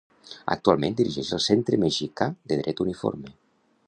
[0.53, 3.35] Actualment dirigix el Centre Mexicà de Dret Uniforme.